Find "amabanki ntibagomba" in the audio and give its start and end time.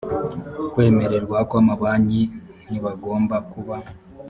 1.61-3.35